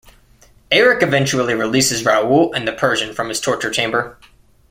[0.71, 4.17] Erik eventually releases Raoul and the Persian from his torture chamber.